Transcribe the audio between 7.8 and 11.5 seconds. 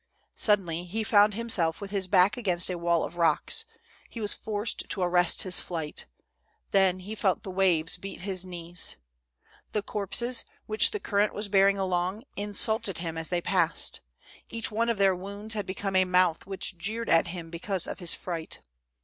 beat his knees. The corpses, which the current was